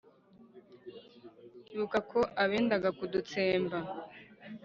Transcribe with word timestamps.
Ibuka 1.73 1.99
ko 2.11 2.19
abendaga 2.43 2.89
kudutsemba 2.97 3.77